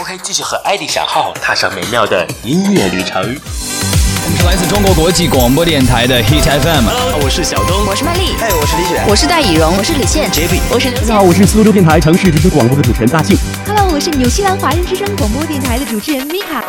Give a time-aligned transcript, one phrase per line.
[0.00, 3.20] OK，继续和艾迪小号踏上美妙的音乐旅程。
[3.20, 6.86] 我们是来自中国国际广播电台的 Hit FM。
[6.88, 13.36] Hello，我是小东，我是麦丽，哎，我是李雪，我是戴以荣，我是李现，JB，我是刘大家好，我是苏州电台城市之声广播的主持人大庆。
[13.66, 16.64] Hello，我是纽西兰华人之声广播电台的主持人米卡。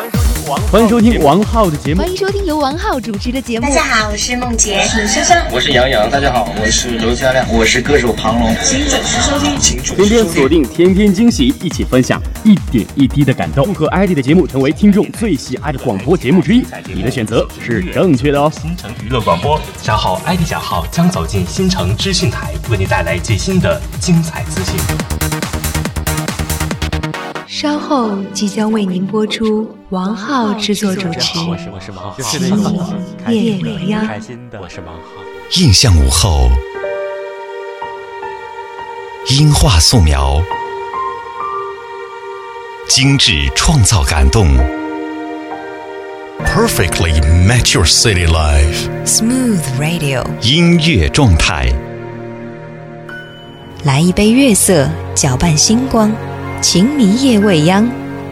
[0.71, 2.01] 欢迎收听王浩的节目。
[2.01, 3.67] 欢迎收听由王浩主持的节目。
[3.67, 6.09] 大家好，我是梦洁，我是香香，我是杨洋。
[6.09, 8.55] 大家好，我是刘嘉亮，我是歌手庞龙。
[8.63, 10.09] 请准时收听，请准时收听。
[10.09, 13.65] 天天锁定，天天惊喜，一起分享一点一滴的感动。
[13.65, 18.52] 祝贺 ID 的节目成为听众最喜爱的广播节目之一，你的选择是正确的哦。
[18.61, 25.50] 新城娱乐广播，稍后 ID 小号将走进新城资讯台，为您带来最新的精彩资讯。
[27.61, 34.03] 稍后即将为您播出王浩制作主持《我是我是王浩，夜未央》。
[34.07, 35.61] 开心的，我是王浩。
[35.61, 36.49] 印象午后，
[39.29, 40.41] 音画素描，
[42.89, 44.47] 精致创造感动
[46.43, 48.89] ，perfectly match your city life。
[49.05, 51.71] Smooth Radio，音乐状态，
[53.83, 56.11] 来一杯月色，搅拌星光，
[56.62, 57.90] 情迷夜未央。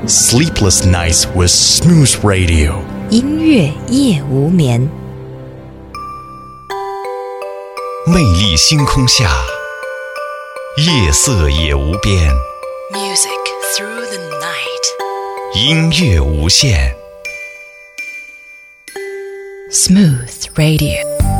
[0.08, 2.76] Sleepless nights with smooth radio。
[3.10, 4.88] 音乐夜无眠。
[8.06, 9.32] 魅力星空下，
[10.78, 12.32] 夜色也无边。
[12.94, 13.32] Music
[13.76, 14.86] through the night。
[15.56, 16.96] 音乐无限。
[19.72, 21.39] Smooth Radio。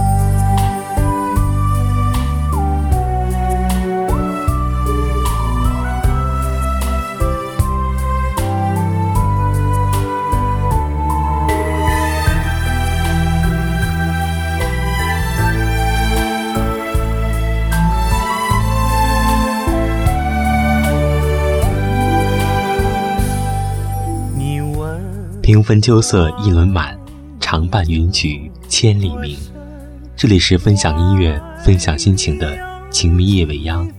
[25.50, 26.96] 平分秋色一轮满，
[27.40, 29.36] 长伴云曲千里明。
[30.16, 32.56] 这里是分享音乐、分享心情的
[32.92, 33.90] 情迷夜未央，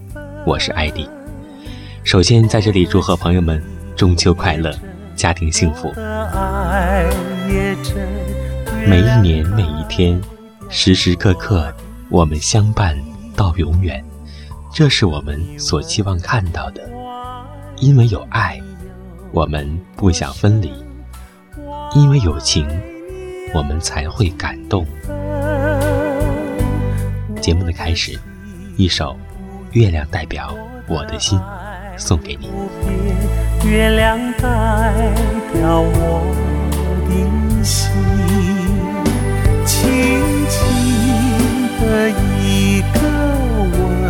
[0.47, 1.09] 我是艾迪。
[2.05, 3.61] 首先在这里祝贺朋友们
[3.97, 4.73] 中秋快乐，
[5.17, 5.93] 家庭幸福。
[8.87, 10.23] 每一年每一天，
[10.69, 11.75] 时时刻刻，
[12.11, 12.97] 我们相伴
[13.35, 14.01] 到永远，
[14.73, 16.89] 这是我们所期望看到的。
[17.79, 18.57] 因为有爱，
[19.33, 20.73] 我们不想分离。
[21.93, 22.69] 因为有情，
[23.53, 24.87] 我们才会感动。
[27.41, 28.17] 节目的开始，
[28.77, 29.15] 一首
[29.73, 30.55] 《月亮代表
[30.87, 31.37] 我的心》
[31.97, 32.49] 送给你。
[33.69, 34.93] 月亮代
[35.53, 36.23] 表我
[37.09, 37.91] 的心，
[39.67, 39.81] 轻
[40.49, 40.59] 轻
[41.81, 42.09] 的
[42.39, 43.01] 一个
[43.75, 44.09] 吻，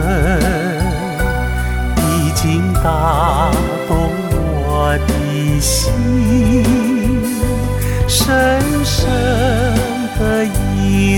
[1.97, 3.51] 已经打
[3.89, 3.97] 动
[4.67, 5.91] 我的心。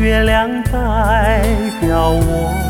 [0.00, 1.42] 月亮代
[1.82, 2.69] 表我。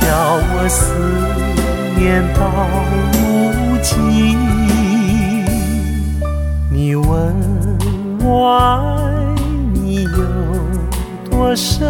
[0.00, 0.06] 叫
[0.52, 0.80] 我思
[1.98, 2.40] 念到
[3.12, 3.18] 如
[3.82, 3.90] 今。
[6.72, 7.34] 你问
[8.22, 9.12] 我爱
[9.74, 10.08] 你有
[11.30, 11.86] 多深，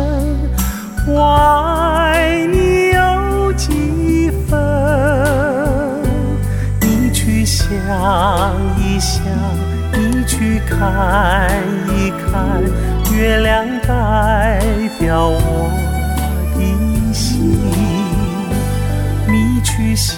[1.07, 4.59] 我爱你有几分？
[6.81, 7.69] 你去想
[8.79, 9.23] 一想，
[9.93, 11.63] 你去看
[11.95, 12.20] 一看，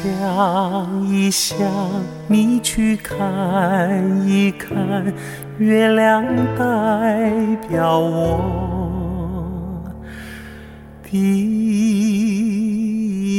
[0.03, 1.57] 想一想，
[2.27, 5.15] 你去看一看，
[5.59, 6.25] 月亮
[6.59, 9.85] 代表我
[11.05, 11.09] 的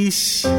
[0.10, 0.50] 心。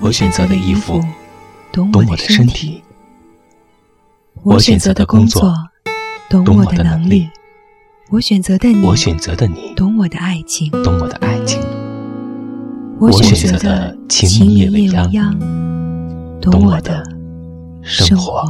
[0.00, 1.02] 我选择的衣服，
[1.74, 2.80] 懂我的身体；
[4.44, 5.52] 我选择的工作，
[6.30, 7.28] 懂我的能力；
[8.10, 11.60] 我选择的你，我选择的你，懂我的爱情；懂我的爱情；
[13.00, 15.36] 我选择的情夜未央，
[16.40, 17.04] 懂我的
[17.82, 18.44] 生活。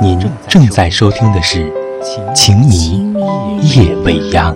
[0.00, 0.16] 您
[0.48, 1.64] 正在收听的是
[2.32, 3.12] 《情迷
[3.74, 4.54] 夜未央》。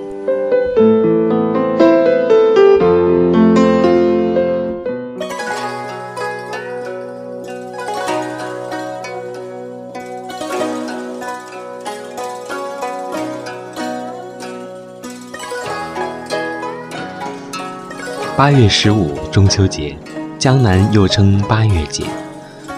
[18.37, 19.97] 八月十五，中秋节，
[20.39, 22.05] 江南又称八月节。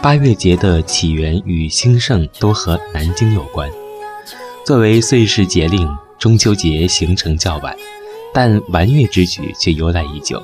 [0.01, 3.69] 八月节的起源与兴盛都和南京有关。
[4.65, 7.75] 作为岁时节令，中秋节形成较晚，
[8.33, 10.41] 但玩月之举却由来已久。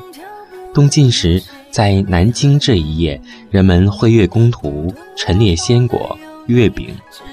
[0.75, 1.41] 东晋时，
[1.71, 3.21] 在南京这一夜，
[3.53, 6.89] 人们绘月宫图，陈列鲜果、月饼，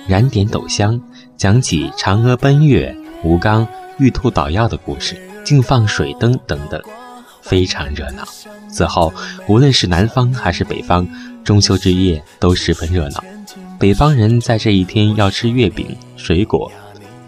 [0.08, 1.02] 燃点斗香，
[1.36, 3.68] 讲起嫦娥奔月、吴刚
[3.98, 6.80] 玉兔捣药的故事，竟放水灯等等。
[7.42, 8.24] 非常热闹。
[8.70, 9.14] 此后，
[9.48, 11.08] 无论是南方还是北方，
[11.44, 13.24] 中秋之夜都十分热闹。
[13.80, 16.72] 北方人在这一天要吃月饼、水果。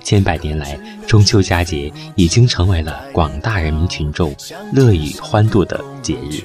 [0.03, 0.77] 千百年来，
[1.07, 4.35] 中秋佳节已经成为了广大人民群众
[4.73, 6.43] 乐于欢度的节日。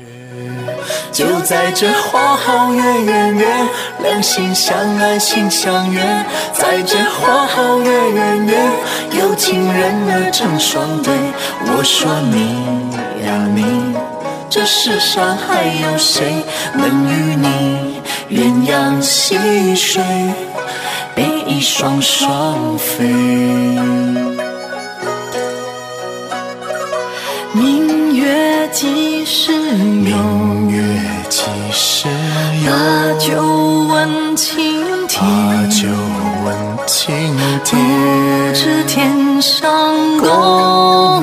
[1.10, 3.46] 就在这花好月圆月，
[4.00, 6.00] 两心相爱心相悦。
[6.52, 8.70] 在这花好月圆月，
[9.18, 11.12] 有情人儿成双对。
[11.66, 12.62] 我说你
[13.28, 13.94] 呀你，
[14.48, 16.42] 这世上还有谁
[16.72, 19.36] 能与你鸳鸯戏
[19.76, 20.02] 水，
[21.14, 23.04] 比翼双双飞？
[27.52, 29.52] 明月几时
[30.04, 30.16] 有？
[35.20, 35.24] 把
[35.68, 35.84] 酒
[36.44, 36.48] 问
[36.86, 37.76] 青天，
[38.46, 41.22] 不知天上宫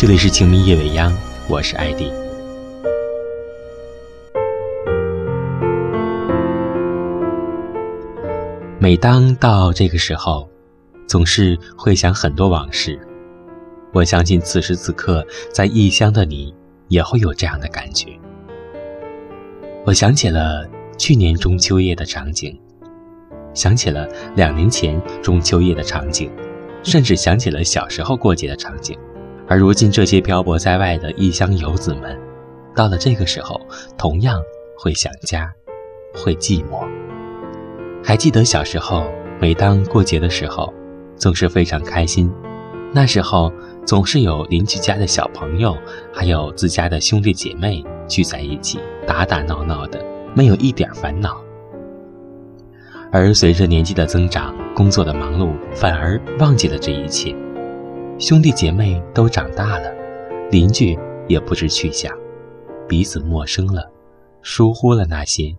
[0.00, 1.14] 这里是情迷夜未央，
[1.46, 2.10] 我是艾迪。
[8.78, 10.48] 每当到这个时候，
[11.06, 12.98] 总是会想很多往事。
[13.92, 16.54] 我相信此时此刻，在异乡的你
[16.88, 18.18] 也会有这样的感觉。
[19.84, 20.66] 我想起了
[20.96, 22.58] 去年中秋夜的场景，
[23.52, 26.32] 想起了两年前中秋夜的场景，
[26.82, 28.98] 甚至想起了小时候过节的场景。
[29.50, 32.16] 而如今，这些漂泊在外的异乡游子们，
[32.72, 33.60] 到了这个时候，
[33.98, 34.40] 同样
[34.78, 35.52] 会想家，
[36.14, 36.88] 会寂寞。
[38.02, 39.04] 还记得小时候，
[39.40, 40.72] 每当过节的时候，
[41.16, 42.32] 总是非常开心。
[42.94, 43.52] 那时候。
[43.86, 45.76] 总是有邻居家的小朋友，
[46.12, 49.98] 还有自家的兄弟姐妹聚在一起打打闹闹的，
[50.36, 51.42] 没有一点烦恼。
[53.10, 57.34] 而随着年纪的增长，工作的忙碌，反而忘记了这一切。
[58.20, 59.90] 兄弟姐妹都长大了，
[60.50, 60.94] 邻居
[61.26, 62.14] 也不知去向，
[62.86, 63.90] 彼此陌生了，
[64.42, 65.56] 疏忽了那些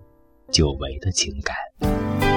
[0.51, 2.30] 久违的情感。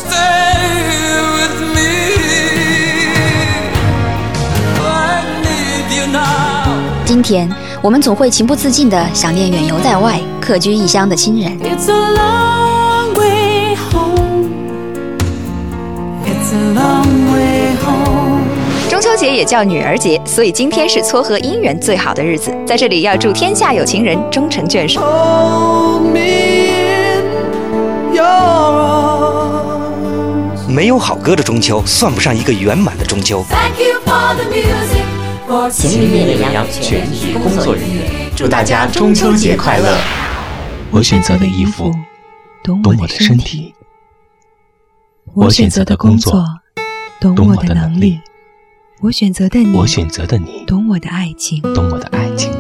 [7.06, 7.48] 今天
[7.84, 11.56] 我们总会情不自禁地想念远游在外、客居异乡的亲人。
[11.60, 14.50] It's a long way home.
[16.26, 18.42] It's a long way home.
[18.90, 22.52] 中秋节也叫女儿节，所以今天是撮合姻缘最好的日子。
[22.66, 25.00] 在这里要祝天下有情人终成眷属。
[30.70, 33.44] 没有好歌的中秋，算不上一个圆满的中秋。
[33.50, 35.04] Thank you for the music.
[35.48, 39.98] For 情侣夜未央全体工作人员，祝大家中秋节快乐！
[40.92, 41.92] 我选择的衣服，
[42.64, 43.74] 懂我的身体；
[45.34, 46.46] 我选择的工作，
[47.20, 48.20] 懂我的能力；
[49.02, 52.52] 我选择的你，我选择的你，懂我的爱情；懂我的爱情；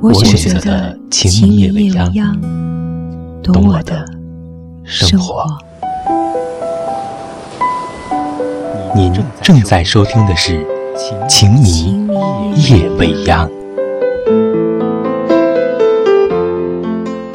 [0.00, 2.40] 我选择的情迷夜未央，
[3.42, 4.02] 懂我的
[4.82, 5.44] 生活。
[8.92, 10.58] 您正在收听的是
[11.28, 12.06] 《情迷
[12.56, 13.48] 夜未央》，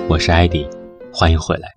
[0.10, 0.68] 我是艾迪，
[1.14, 1.74] 欢迎回来。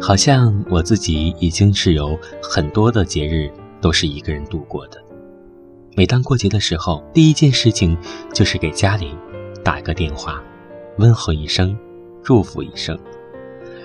[0.00, 3.50] 好像我自己已经是有很多的节日
[3.84, 4.98] 都是一个人度过的。
[5.94, 7.94] 每当过节的时候，第一件事情
[8.32, 9.14] 就是给家里
[9.62, 10.42] 打个电话，
[10.96, 11.78] 问候一声，
[12.22, 12.98] 祝福一声。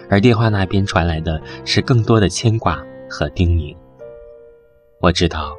[0.09, 3.75] 而电话那边传来的是更多的牵挂和叮咛。
[5.01, 5.53] 我知道，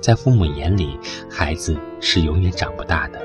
[0.00, 0.96] 在父母眼里，
[1.28, 3.20] 孩子是永远长不大的。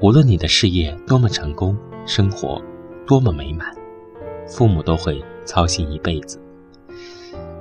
[0.00, 1.76] 无论你的事业多么成功，
[2.06, 2.62] 生活
[3.08, 3.74] 多么美满，
[4.46, 6.40] 父母都会操心一辈子。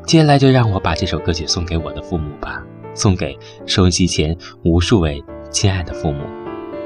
[0.06, 2.62] 接下来就让我把这首歌曲送给我的父母吧，
[2.94, 6.26] 送给收音机前无数位亲爱的父母，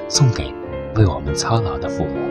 [0.08, 0.54] 送给
[0.96, 2.27] 为我们操劳的父母。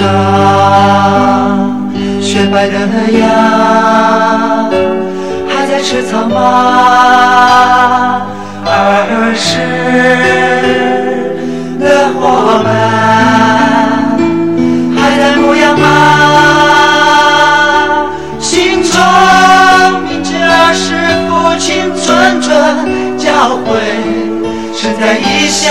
[0.00, 0.08] 上，
[2.22, 2.74] 雪白的
[3.18, 3.28] 羊。
[5.46, 6.38] 还在吃草吗？
[8.64, 9.58] 儿时
[11.78, 12.20] 的伙
[12.64, 12.66] 伴
[14.96, 15.84] 还在牧羊吗？
[18.38, 18.90] 心中
[20.08, 20.96] 铭记儿时
[21.28, 22.48] 父亲谆谆
[23.18, 23.28] 教
[23.66, 23.68] 诲，
[24.74, 25.68] 身在异乡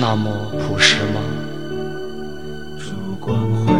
[0.00, 1.20] 那么朴实吗？
[2.76, 3.72] 烛光灰，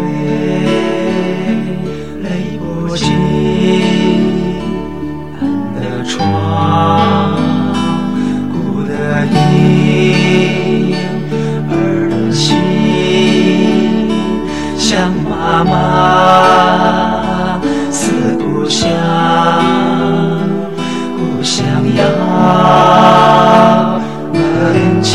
[2.23, 3.13] 泪不尽，
[5.41, 5.43] 暗
[5.75, 6.23] 的窗，
[8.53, 8.93] 孤的
[9.27, 10.95] 影，
[11.69, 11.73] 儿
[12.09, 12.57] 的心，
[14.79, 17.61] 想妈妈。
[17.91, 18.89] 思故乡，
[21.17, 21.65] 故乡
[21.97, 22.03] 遥，
[24.33, 25.13] 门前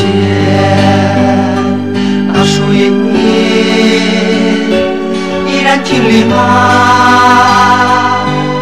[5.89, 6.33] 依然挺立吗？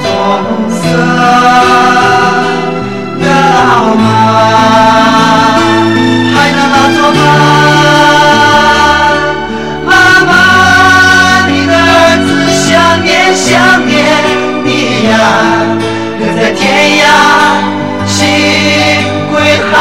[0.02, 0.08] 棕
[0.70, 0.80] 色
[3.20, 4.04] 的老马，
[6.34, 7.20] 还能拉坐吗？
[9.86, 9.90] 妈
[10.26, 10.32] 妈，
[11.50, 11.84] 你的儿
[12.26, 12.66] 子想
[13.04, 13.46] 念想
[13.86, 13.96] 念
[14.64, 14.68] 你
[15.10, 15.14] 呀，
[16.20, 16.64] 人在天
[17.00, 17.04] 涯
[18.06, 18.16] 心
[19.32, 19.36] 归
[19.72, 19.76] 航，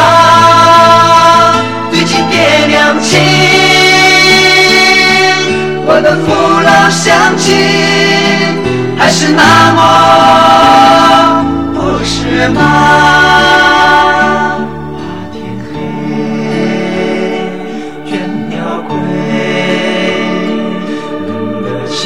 [1.90, 3.20] 对亲爹娘亲，
[5.88, 6.26] 我的父
[6.86, 7.52] 老乡亲
[8.96, 11.44] 还是那么
[11.74, 12.60] 朴实吗？
[15.32, 15.74] 天黑，
[18.06, 18.10] 倦
[18.48, 18.54] 鸟
[18.86, 18.94] 归。
[21.26, 21.28] 冷
[21.64, 22.04] 的心，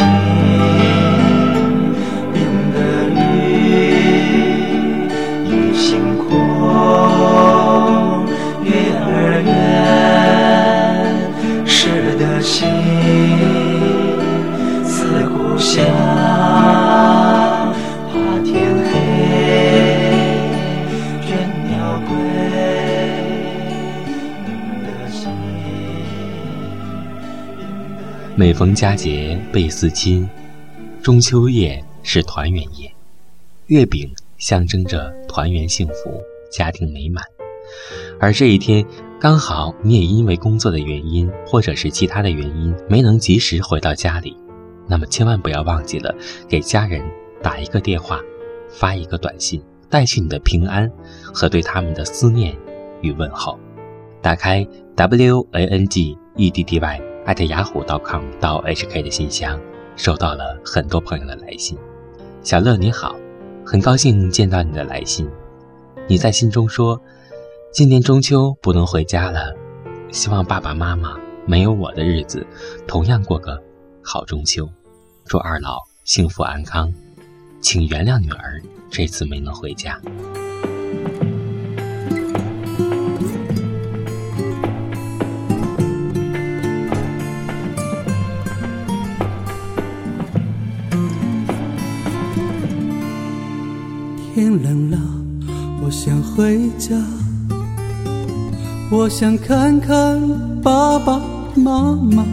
[2.33, 2.41] 冰
[2.73, 2.77] 的
[3.21, 3.21] 雨，
[5.45, 6.25] 已星空，
[28.61, 30.29] 逢佳节倍思亲，
[31.03, 32.93] 中秋夜是团圆夜，
[33.69, 36.21] 月饼象征着团圆幸福、
[36.53, 37.25] 家庭美满。
[38.21, 38.85] 而这一天
[39.19, 44.37] 刚好你也因为工作的原因，或者是其他的原因，没能及时回到家里，
[44.87, 46.15] 那么千万不要忘记了
[46.47, 47.03] 给家人
[47.43, 48.21] 打一个电话，
[48.69, 50.87] 发一个短信，带去你的平安
[51.33, 52.55] 和对他们的思念
[53.01, 53.59] 与问候。
[54.21, 59.57] 打开 w a n g e d d y 艾特雅虎 .com 到 HK 的信箱，
[59.95, 61.79] 收到了很多朋友的来信。
[62.43, 63.15] 小乐你好，
[63.65, 65.31] 很高兴见到你的来信。
[66.09, 67.01] 你在信中说，
[67.73, 69.55] 今年中秋不能回家了，
[70.11, 71.17] 希望爸爸妈妈
[71.47, 72.45] 没有我的日子，
[72.89, 73.63] 同样过个
[74.03, 74.69] 好中秋。
[75.25, 76.93] 祝二老幸福安康，
[77.61, 80.01] 请原谅女儿这次没能回家。
[94.51, 94.99] 天冷了，
[95.81, 96.97] 我想回家，
[98.91, 100.21] 我想看看
[100.61, 101.21] 爸爸
[101.55, 102.25] 妈妈。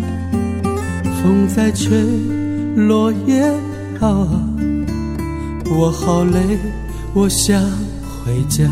[1.22, 1.96] 风在吹，
[2.76, 3.44] 落叶
[4.00, 4.42] 飘啊，
[5.66, 6.58] 我好累，
[7.14, 7.62] 我想
[8.26, 8.66] 回家。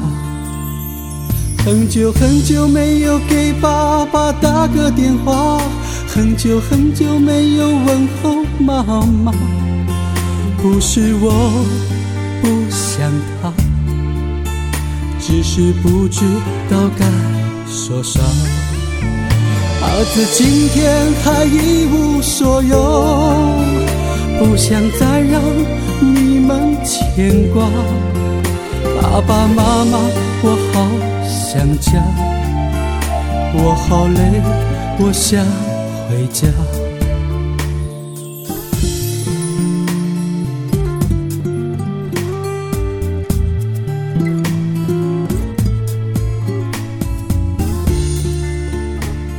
[1.64, 5.62] 很久很久没有给爸爸打个电话，
[6.08, 9.32] 很久很久没有问候妈妈。
[10.64, 11.64] 不是我
[12.42, 13.52] 不想他，
[15.48, 16.26] 是不知
[16.70, 17.06] 道该
[17.68, 18.20] 说啥。
[19.82, 22.76] 儿子今天还一无所有，
[24.40, 25.42] 不想再让
[26.02, 27.70] 你们牵挂。
[29.02, 29.98] 爸爸妈妈，
[30.44, 30.74] 我好
[31.24, 32.04] 想家，
[33.54, 34.42] 我好累，
[35.00, 35.46] 我想
[36.10, 36.48] 回家。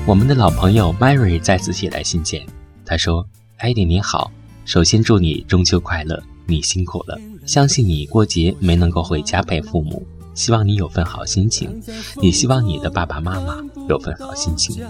[0.07, 2.47] 我们的老朋友 Mary 再次写来信件，
[2.85, 3.27] 他说
[3.59, 4.31] ：“艾迪你好，
[4.65, 7.19] 首先祝你中秋快乐，你辛苦了。
[7.45, 11.83] 相信你过节没能够回家陪父母，希望你有份好心情，
[12.23, 13.57] 也希望你的爸爸妈妈
[13.89, 14.81] 有份好心情。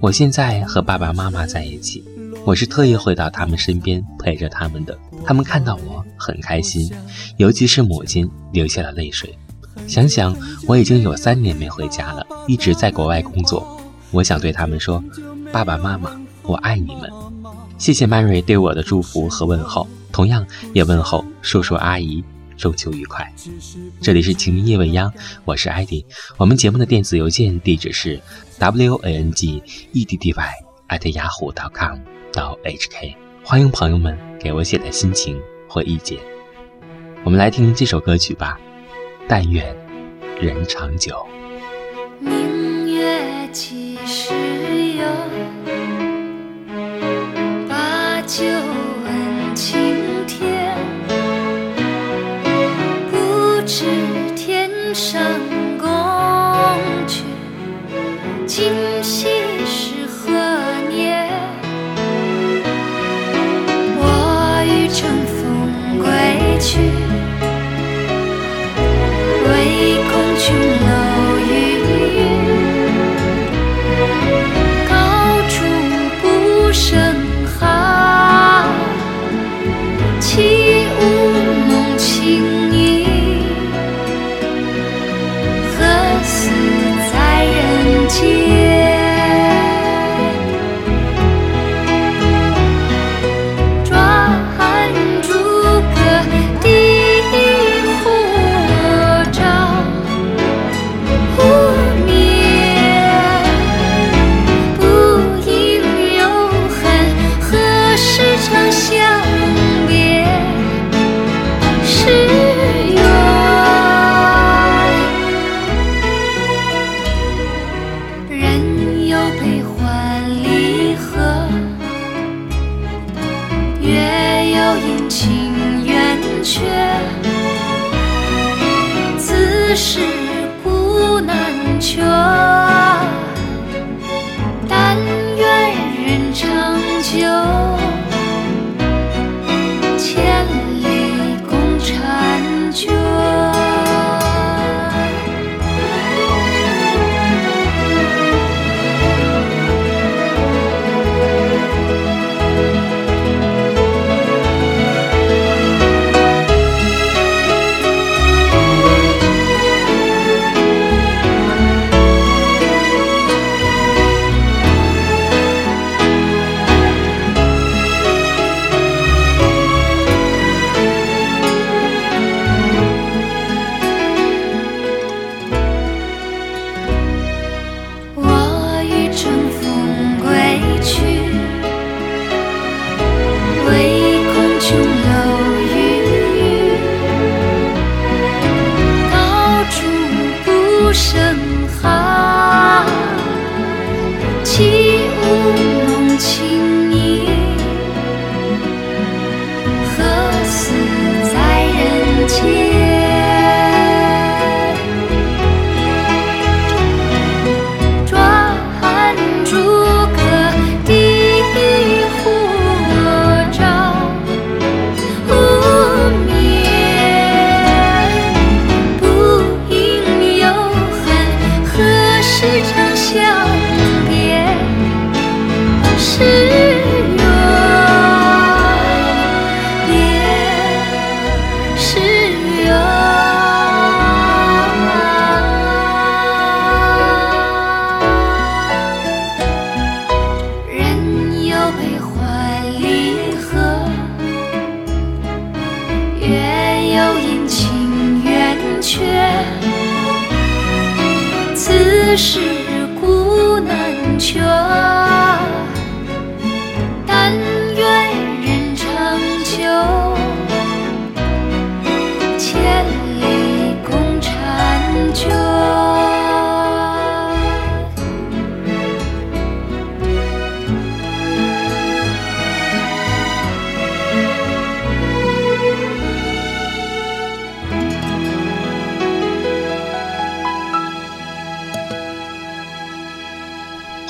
[0.00, 2.02] 我现在和爸爸妈妈在一起，
[2.44, 6.90] 我是特意回到他们身边陪着他们的，他们看到我很开心，
[7.36, 9.32] 尤其是母亲流下了泪水。
[9.86, 10.36] 想想
[10.66, 13.64] 我已经有三年没回家了，一直在国外工作。”
[14.12, 15.02] 我想对他们说
[15.52, 16.10] ：“爸爸妈妈，
[16.42, 17.10] 我爱你们！
[17.78, 22.22] 谢谢 Mary 对我的祝福和问候，同样也问候叔叔阿姨，
[22.56, 23.32] 中秋愉快。”
[24.02, 25.12] 这里是情迷夜未央，
[25.44, 26.04] 我是艾迪。
[26.36, 28.20] 我们节目的电子邮件地址是
[28.58, 30.52] w a n g e d d y
[30.88, 31.98] at yahoo com
[32.32, 36.18] 到 h k，欢迎朋友们给我写的心情或意见。
[37.22, 38.58] 我们来听这首歌曲吧，
[39.28, 39.64] 《但愿
[40.40, 41.14] 人长久》。
[48.40, 49.78] 就问青
[50.26, 50.74] 天。
[53.10, 53.84] 不知
[54.34, 55.20] 天上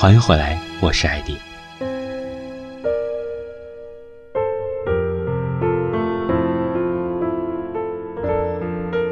[0.01, 1.37] 欢迎回来，我是艾迪。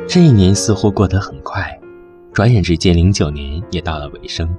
[0.07, 1.79] 这一年似乎过得很快，
[2.33, 4.49] 转眼之间，零九年也到了尾声。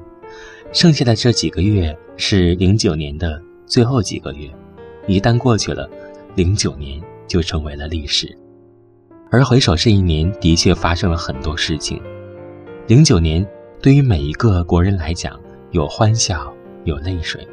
[0.72, 4.48] 剩下的这几个月是零九年的最后几个月，
[5.08, 5.90] 一旦过去了，
[6.36, 8.38] 零九年就成为了历史。
[9.32, 12.00] 而回首这一年，的确发生了很多事情。
[12.86, 13.44] 零九年
[13.82, 15.36] 对于每一个国人来讲，
[15.72, 16.52] 有欢笑，
[16.84, 17.46] 有泪水，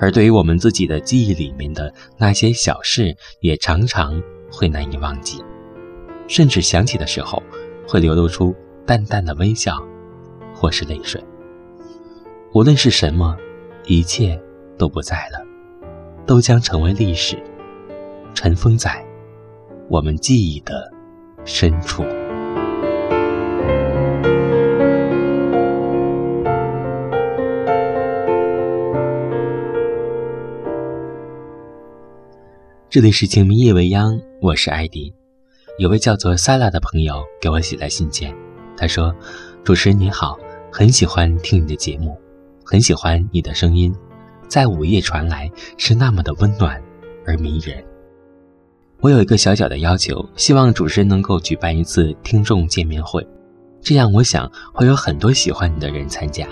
[0.00, 4.20] 而对于我们自己的记忆里面的那些小事，也常常
[4.50, 5.42] 会难以忘记，
[6.26, 7.42] 甚至想起的时候，
[7.86, 9.80] 会流露出淡淡的微笑，
[10.54, 11.22] 或是泪水。
[12.54, 13.36] 无论是什么，
[13.86, 14.40] 一切
[14.76, 15.40] 都不在了，
[16.26, 17.36] 都将成为历史，
[18.34, 19.04] 尘封在
[19.88, 20.90] 我们记忆的
[21.44, 22.02] 深处。
[32.90, 35.12] 这里是情迷夜未央，我是艾迪。
[35.76, 38.34] 有位叫做 Sala 的朋友给我写来信件，
[38.78, 39.14] 他说
[39.62, 40.38] ：“主持人你好，
[40.72, 42.18] 很喜欢听你的节目，
[42.64, 43.94] 很喜欢你的声音，
[44.48, 46.82] 在午夜传来是那么的温暖
[47.26, 47.84] 而迷人。
[49.00, 53.26] 我有一个小小的要求，希望主持人能够举办一次听众见面会，
[53.82, 56.48] 这样我想会有很多喜欢你的人参加。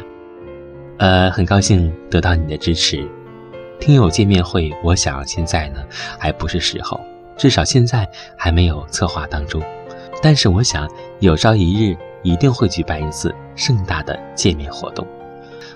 [0.99, 3.09] 呃，很高兴得到你的支持。”
[3.79, 5.85] 听友见面会，我想现在呢
[6.19, 7.01] 还不是时候，
[7.37, 9.63] 至少现在还没有策划当中。
[10.23, 15.07] 但是我想有朝一日一定会举办一次盛大的见面活动。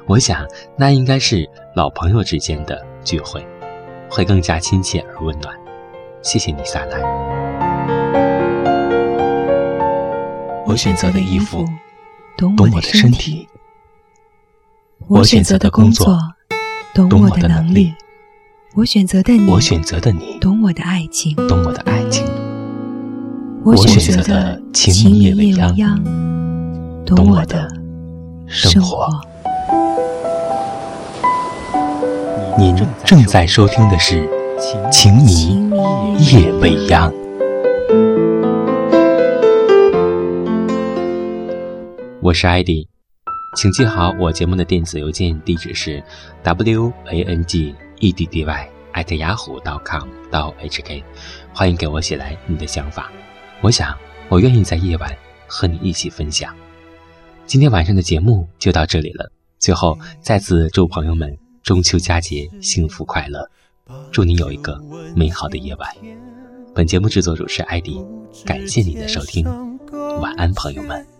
[0.07, 3.47] 我想那应该是老朋友之间的聚会，
[4.11, 5.55] 会更加亲切而温暖。
[6.23, 7.01] 谢谢你，萨兰。
[10.67, 11.65] 我选择的衣服
[12.37, 13.47] 懂我的身体，
[15.07, 16.17] 我选择的工作。
[16.93, 17.95] 懂我的能力，
[18.75, 22.27] 我选择的你，我选择的你，懂我的爱情，懂我的爱情，
[23.65, 26.03] 我选择的情迷未央，
[27.07, 27.69] 懂我的
[28.47, 29.09] 生活。
[32.59, 34.29] 您正在收听的是
[34.91, 35.71] 《情迷
[36.19, 37.11] 夜未央》，
[42.21, 42.90] 我是艾迪。
[43.57, 46.03] 请记好我节目的电子邮件地址是
[46.45, 51.03] w a n g e d d y at 雅虎 .com 到 h k，
[51.53, 53.11] 欢迎给我写来你的想法。
[53.61, 53.93] 我想，
[54.29, 55.13] 我愿意在夜晚
[55.49, 56.55] 和你一起分享。
[57.45, 59.33] 今天晚上的节目就到这里了。
[59.59, 63.51] 最后，再次祝朋友们中秋佳节幸福快乐，
[64.13, 64.81] 祝你有一个
[65.17, 65.91] 美好的夜晚。
[66.73, 68.01] 本节目制作主持艾迪，
[68.47, 69.45] 感谢你的收听，
[70.21, 71.20] 晚安，朋友们。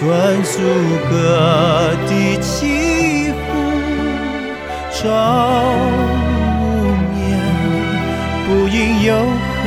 [0.00, 0.08] 算
[0.42, 0.52] 出
[1.10, 1.12] 各
[2.08, 3.36] 地凄湖，
[4.90, 5.04] 照
[6.58, 6.64] 无
[7.12, 7.14] 眠。
[8.46, 9.60] 不应有恨，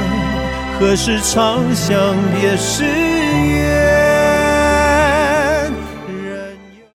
[0.79, 3.12] 何时长向别时？